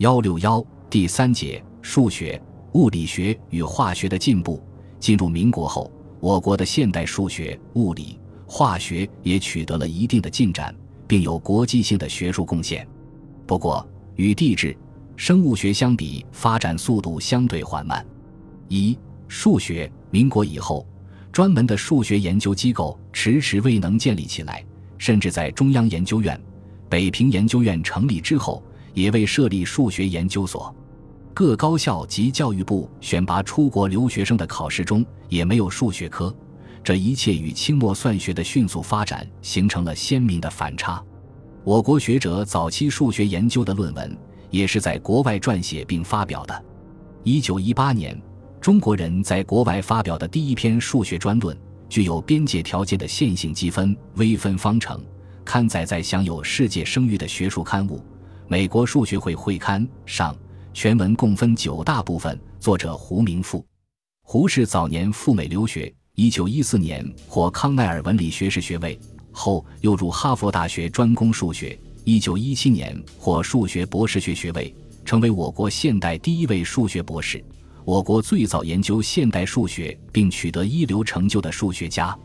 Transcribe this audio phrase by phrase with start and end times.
[0.00, 2.40] 幺六幺第三节数学、
[2.72, 4.58] 物理学与化学的进步。
[4.98, 10.74] 进入民国后，我国的现代数学、物理、化学也取得了一定的进展，
[11.06, 12.88] 并有国际性的学术贡献。
[13.46, 13.86] 不过，
[14.16, 14.74] 与地质、
[15.16, 18.02] 生物学相比，发展速度相对缓慢。
[18.68, 18.98] 一、
[19.28, 19.92] 数学。
[20.10, 20.86] 民国以后，
[21.30, 24.64] 专门的数学研究机构迟迟未能建立起来，
[24.96, 26.40] 甚至在中央研究院、
[26.88, 28.62] 北平研究院成立之后。
[28.94, 30.74] 也未设立数学研究所，
[31.32, 36.34] 各高校及教育部选拔出国留学生的考试中也没有数学科，
[36.82, 41.02] 这一切与清末算学的迅速发展形成了鲜明的反差。
[41.62, 44.16] 我国学者早期数学研究的论文
[44.50, 46.64] 也是在国外撰写并发表的。
[47.22, 48.20] 一九一八年，
[48.60, 51.56] 中国人在国外发表的第一篇数学专论，
[51.88, 54.98] 具有边界条件的线性积分微分方程，
[55.44, 58.02] 刊载在享有世界声誉的学术刊物。
[58.50, 60.36] 美国数学会会刊上
[60.74, 63.64] 全文共分九大部分，作者胡明富。
[64.22, 68.98] 胡适早年赴美留学，一九一四年获康奈尔文理学士学位，
[69.30, 71.78] 后又入哈佛大学专攻数学。
[72.02, 77.40] 一九一七年获数学博士学学位，成为我国现代第一位数学博士，
[77.84, 82.18] 我国最早研究现代数学并取得一流成就的数学家。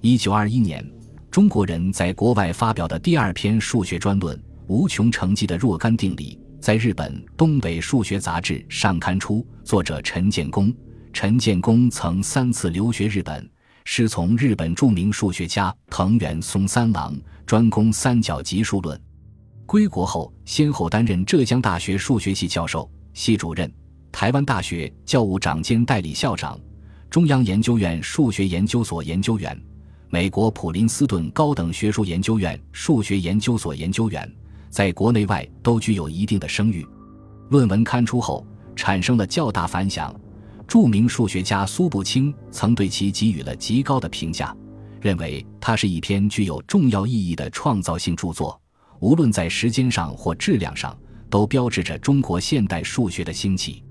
[0.00, 0.88] 一九二一年，
[1.32, 4.40] 中国人在国外发表的第二篇数学专论。
[4.66, 9.46] 无穷成绩的若干定理，在日本东北数学杂志上刊出。
[9.62, 10.72] 作者陈建功，
[11.12, 13.48] 陈建功曾三次留学日本，
[13.84, 18.98] 师从日本著名数学家藤原松三郎，专攻三角级数论。
[19.66, 23.70] 归国后，先后担任浙江大学数学系教授、系主任，
[24.12, 26.58] 台湾大学教务长兼代理校长，
[27.10, 29.58] 中央研究院数学研究所研究员，
[30.08, 34.30] 美国普林斯顿高等学术研究院数学研究所研究员。
[34.74, 36.84] 在国内外都具有一定的声誉，
[37.48, 38.44] 论文刊出后
[38.74, 40.12] 产生了较大反响。
[40.66, 44.52] 著名数学家苏步青曾对其给予了极高的评价，
[45.00, 48.60] 认为它是一篇具有重要意义的创造性著作，
[48.98, 50.98] 无论在时间上或质量上，
[51.30, 53.84] 都标志着中国现代数学的兴起。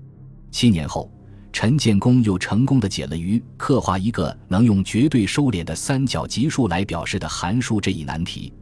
[0.50, 1.10] 七年后，
[1.50, 8.52] 陈建功又成功的解了于刻画一个能用绝对收敛的三角级数来表示的函数这一难题。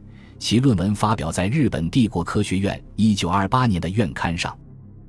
[0.43, 4.53] 其论文发表在日本帝国科学院一九二八年的院刊上。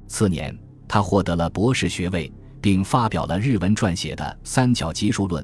[0.06, 0.56] 次年，
[0.86, 5.42] 他获得了博士学位，并发表了日文撰写的《三角级数论》，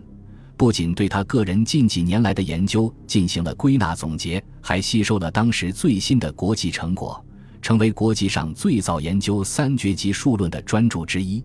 [0.57, 7.21] 不仅对他个人近几年来的研究进行了归纳总结，还吸收了当时最新的国际成果，
[7.61, 11.45] 成为国际上最早研究三角级数论的专著之一。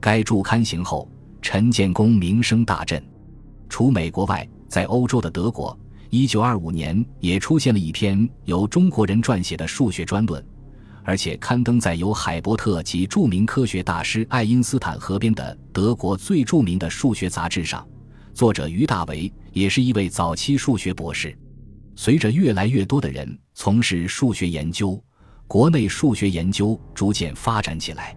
[0.00, 1.08] 该著刊行后，
[1.40, 3.00] 陈建功名声大振。
[3.68, 5.78] 除美国外，在欧洲的德国。
[6.16, 10.42] 一九二五年，也出现了一篇由中国人撰写的数学专论，
[11.04, 17.86] 而且刊登在由海伯特及著名科学大师爱因斯坦合编的德国最著名的数学杂志上。
[18.32, 21.36] 作者于大为也是一位早期数学博士。
[21.96, 24.98] 随着越来越多的人从事数学研究，
[25.46, 28.16] 国内数学研究逐渐发展起来。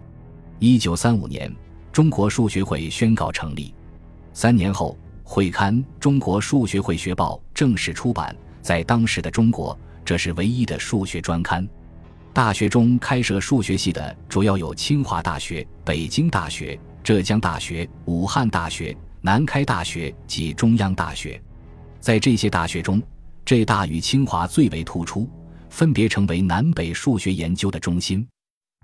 [0.58, 1.54] 一九三五年，
[1.92, 3.74] 中国数学会宣告成立。
[4.32, 4.96] 三年后。
[5.32, 11.64] 会刊《中国数学会学报》正式出版，在当时的中国，这是唯一的数学专刊。
[12.32, 21.40] 大学中开设数学系的主要有清华大学、北京大学、浙江大学、武汉大学、南开大学及中央大学。
[22.00, 23.00] 在这些大学中，
[23.44, 25.30] 浙大与清华最为突出，
[25.68, 28.26] 分别成为南北数学研究的中心。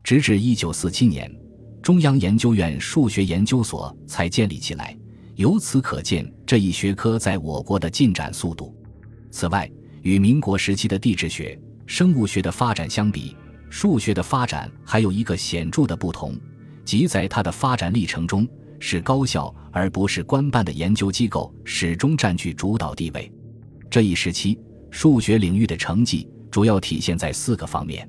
[0.05, 1.29] 直至一九四七年，
[1.83, 4.97] 中央研究院数学研究所才建立起来。
[5.35, 8.73] 由此可见，这一学科在我国的进展速度。
[9.33, 9.69] 此外，
[10.03, 13.37] 与民国时期的地质学、生物学的发展相比，
[13.69, 16.39] 数学的发展还有一个显著的不同，
[16.85, 18.47] 即在它的发展历程中，
[18.79, 23.31] 是高校而不是官办的研究机构始终占据主导地位。
[23.91, 24.57] 这一时期，
[24.91, 28.09] 数学领域的成绩主要体现在四个方面：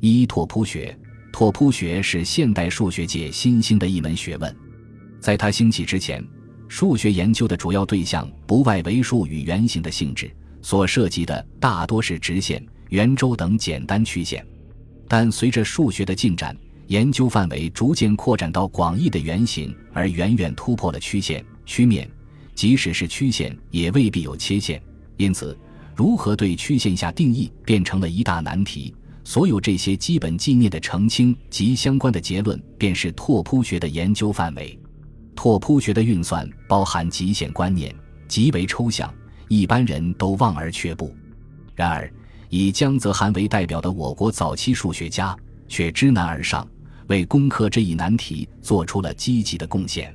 [0.00, 0.98] 一、拓扑学。
[1.30, 4.56] 拓扑学是现代数学界新兴的一门学问，
[5.20, 6.26] 在它兴起之前。
[6.68, 10.30] 数学研究的主要对象不外为数与圆形的性质，
[10.62, 14.46] 所涉及的大多是直线、圆周等简单曲线。
[15.08, 16.56] 但随着数学的进展，
[16.88, 22.08] 研究范围逐渐扩展到广义的圆形，而远远突破了曲线、曲面。
[22.54, 24.82] 即使是曲线，也未必有切线。
[25.16, 25.58] 因此，
[25.94, 28.94] 如何对曲线下定义，变成了一大难题。
[29.24, 34.78] 所有这些基本纪念的澄清及相关的结论，便是拓扑学的研究范围。
[35.38, 37.94] 拓扑学的运算包含极限观念，
[38.26, 39.08] 极为抽象，
[39.46, 41.14] 一般人都望而却步。
[41.76, 42.12] 然而，
[42.48, 45.38] 以江泽涵为代表的我国早期数学家，
[45.68, 46.66] 却知难而上，
[47.06, 50.12] 为攻克这一难题做出了积极的贡献。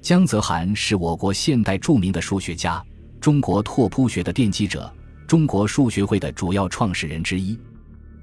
[0.00, 2.82] 江泽涵是我国现代著名的数学家，
[3.20, 4.90] 中国拓扑学的奠基者，
[5.26, 7.58] 中国数学会的主要创始人之一。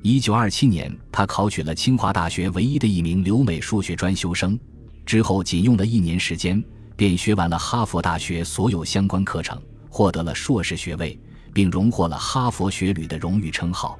[0.01, 4.59] 一九二七年，他考取了清华大学唯一的一名留美数学专修生，
[5.05, 6.63] 之后仅用了一年时间，
[6.95, 11.19] 便学完了哈佛大学所有相关课程，获得了硕士学位，
[11.53, 13.97] 并荣获了哈佛学旅的荣誉称号。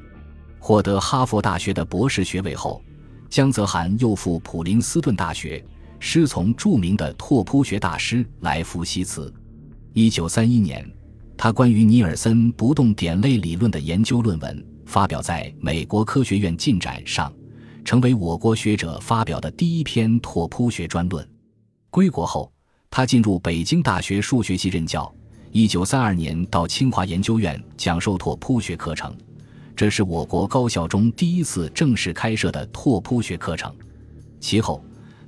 [0.59, 2.83] 获得哈佛大学的博士学位后，
[3.30, 5.63] 江泽涵又赴普林斯顿大学。
[6.03, 9.31] 师从著名的拓扑学大师莱夫希茨。
[9.94, 10.83] 一九三一年，
[11.38, 17.31] 他关于尼尔森不动点类理论的研究论文发表在美国科学院进展上，
[17.83, 21.28] 成为我国学者发表的第一篇拓扑学专论。
[21.89, 22.51] 归国后，
[22.89, 25.13] 他进入北京大学数学系任教。
[25.51, 29.13] 一九三二年到清华研究院讲授拓扑学课程，
[29.75, 33.74] 这是我国高校中第一次正式开设的拓扑学课程。
[34.39, 34.84] 其后。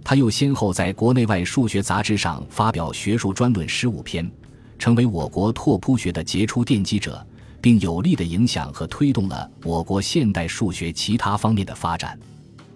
[0.06, 4.30] 他又先后在国内外数学杂志上发表学术专论十五篇，
[4.78, 7.26] 成为我国拓扑学的杰出奠基者，
[7.62, 12.20] 并有力的影响和推动了我国现代数学其他方面的发展。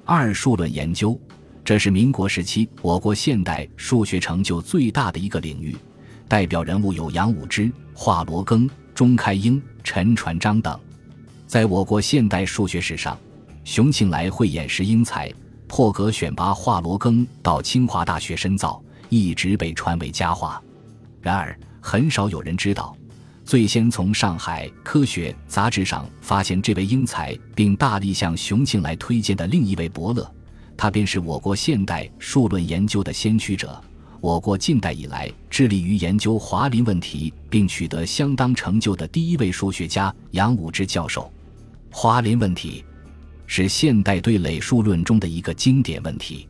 [0.09, 1.19] 二数论研究，
[1.65, 5.75] 这是民国时期我国现代数学成就最大的一个领域，
[6.29, 10.79] 代表人物有杨武之、华罗庚、钟开英、陈传章等。
[11.45, 13.19] 在我国现代数学史上，
[13.65, 15.29] 熊庆来慧眼识英才。
[15.67, 20.63] 破格选拔华罗庚到清华大学深造，一直被传为佳话。
[21.19, 22.95] 然而，很少有人知道，
[23.47, 30.29] 最先从上海科学杂志上发现这位英才，并大力向熊庆来推荐的另一位伯乐，
[30.75, 33.81] 他便是我国现代数论研究的先驱者，
[34.19, 41.31] 我国近代以来致力于研究华林问题并取得相当成就的第一位数学家杨武之教授。
[41.89, 42.83] 华林问题。
[43.49, 46.49] 是现代对垒数论中的一个经典问题。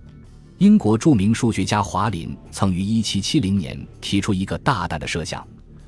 [0.57, 5.47] 英国著名数学家华林曾于1770年提出一个大胆的设想：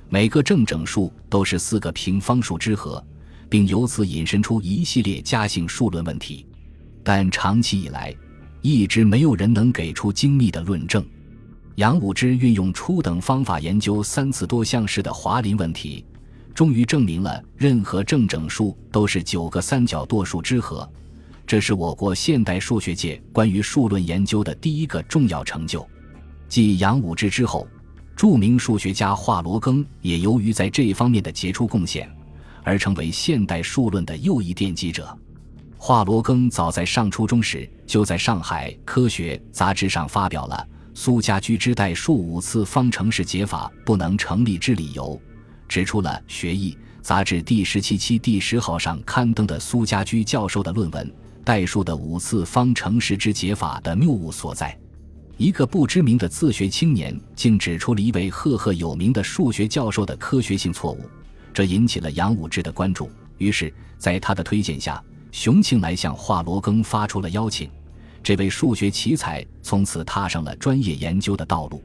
[0.10, 3.04] 每个正整数都是四个平方数之和，
[3.48, 6.46] 并由此引申出一系列加性数论问题。
[7.04, 8.14] 但长期以来，
[8.62, 11.06] 一直没有人能给出精密的论证。
[11.76, 16.04] 杨武之运用初等方法研究三次多项式的华林问题。
[16.54, 20.92] 终于证明了任何正整数都是九个三角多数之和，
[21.48, 25.88] 这是我国现代数学界关于数论研究的第一个重要成就。
[26.50, 27.66] 继杨武之之后，
[28.20, 32.12] 著名数学家华罗庚也由于在这方面的杰出贡献，
[32.64, 35.18] 而成为现代数论的又一奠基者。
[35.78, 45.18] 华罗庚早在上初中时就在上海科学杂志上发表了苏家驹之代数五次方程式解法不能成立之理由。
[45.70, 51.08] 指出了《学艺》杂志第十七期第十号上刊登的苏家驹教授的论文
[51.46, 54.78] 《代数的五次方程式之解法》的谬误所在。
[55.40, 61.10] 一个不知名的自学青年竟指出了一位赫赫有名的数学教授的科学性错误，
[61.54, 63.10] 这引起了杨武之的关注。
[63.38, 65.02] 于是，在他的推荐下，
[65.32, 67.72] 熊庆来向华罗庚发出了邀请。
[68.22, 71.82] 这位数学奇才从此踏上了专业研究的道路。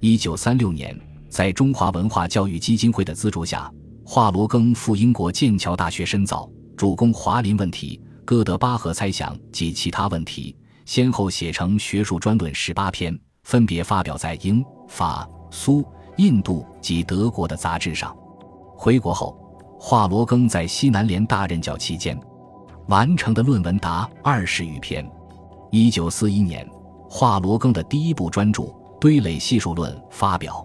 [0.00, 0.98] 一九三六年。
[1.28, 3.70] 在中华文化教育基金会的资助下，
[4.04, 15.84] 华罗庚赴英国剑桥大学深造，主攻华林问题、哥德巴赫猜想及其他问题，先后写成学术专论十八篇，分别发表在英、法、苏、
[16.16, 18.16] 印度及德国的杂志上。
[18.76, 19.36] 回国后，
[19.80, 22.16] 华罗庚在西南联大任教期间，
[22.86, 25.04] 完成的论文达二十余篇。
[25.72, 26.64] 一九四一年，
[27.10, 28.62] 华罗庚的第一部专著
[29.00, 30.64] 《堆垒系数论》发表。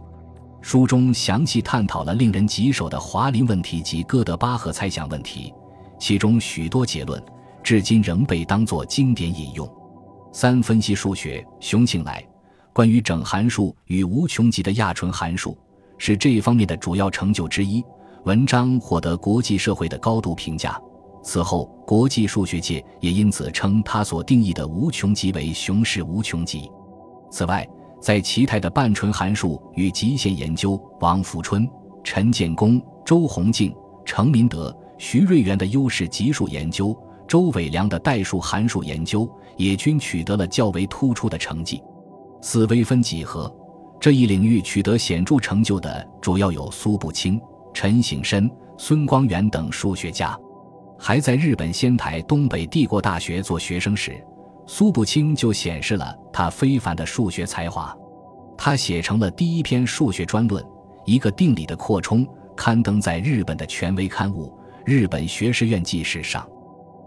[0.62, 5.52] 书中详细探讨了令人棘手的华林问题及哥德巴赫猜想问题，
[5.98, 7.20] 其中许多结论
[7.64, 9.68] 至今仍被当作经典引用。
[10.32, 12.26] 三分析数学，熊庆来
[12.74, 15.58] 关于整函数与无穷极的亚纯函数
[15.98, 17.84] 是这一方面的主要成就之一。
[18.24, 20.80] 文章获得国际社会的高度评价，
[21.22, 26.70] 此后国际数学界也因此称他所定义的无穷极为熊式无穷极。
[27.30, 27.68] 此外，
[28.00, 31.68] 在奇泰的半纯函数与极限研究，王福春、
[32.04, 36.98] 陈建功、周鸿静、程明德、徐瑞元的优势级数研究，
[37.32, 41.82] 周伟良的代数函数研究，也均取得了较为突出的成绩。
[42.42, 43.50] 四微分几何
[44.02, 47.40] 这一领域取得显著成就的，主要有苏步青、
[47.74, 50.38] 陈省身、孙光远等数学家。
[51.00, 54.22] 还在日本仙台东北帝国大学做学生时。
[54.68, 57.96] 苏步青就显示了他非凡的数学才华，
[58.58, 60.62] 他写成了第一篇数学专论
[61.06, 62.26] 《一个定理的扩充》，
[62.58, 64.50] 刊登在日本的权威刊物
[64.84, 66.46] 《日本学士院纪事》上。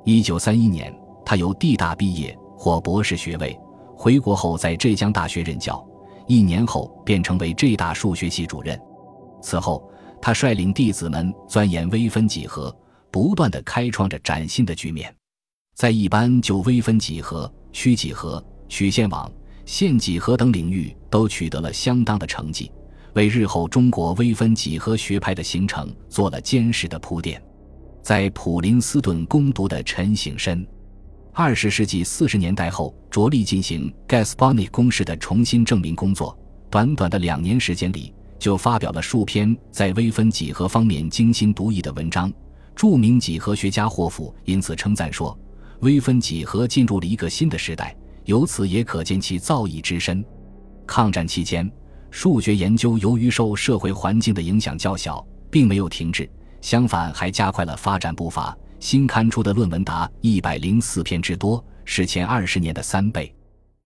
[0.06, 0.94] 一九三一年，
[1.24, 3.58] 他由地大毕业，获博士学位。
[3.96, 5.82] 回国后，在浙江大学任教，
[6.26, 8.78] 一年后便成为浙大数学系主任。
[9.40, 12.74] 此后，他率领弟子们钻研微分几何，
[13.10, 15.14] 不断的开创着崭新的局面。
[15.74, 19.32] 在一般就微分几何、曲几何、曲线网、
[19.64, 22.70] 线几何等领域都取得了相当的成绩，
[23.14, 27.42] 为日后中国微分几何学派的形成做了坚实的铺垫。
[28.04, 30.64] 在普林斯顿攻读的陈省身，
[31.32, 38.12] 二十世纪四十年代后着力进行 Gasponi 公式的重新证明工作，短短的两年时间里。
[38.38, 42.30] 就发表了数篇在微分几何方面精心独异的文章。
[42.76, 45.38] 著名几何学家霍夫因此称赞说
[45.80, 47.96] ：“微分几何进入了一个新的时代。”
[48.26, 50.22] 由此也可见其造诣之深。
[50.86, 51.70] 抗战期间，
[52.10, 56.28] 数学研究由于受社会环境的影响较小，并没有停滞，
[56.64, 58.56] 相反还加快了发展步伐。
[58.80, 63.33] 新刊出的论文达一百零四篇之多，是前二十年的三倍。